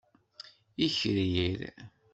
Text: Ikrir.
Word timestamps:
Ikrir. 0.77 1.61